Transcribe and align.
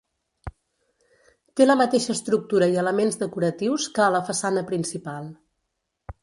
Té 1.59 1.67
la 1.67 1.75
mateixa 1.81 2.15
estructura 2.17 2.69
i 2.71 2.79
elements 2.85 3.19
decoratius 3.25 3.87
que 3.99 4.05
a 4.07 4.09
la 4.17 4.23
façana 4.31 4.65
principal. 4.73 5.31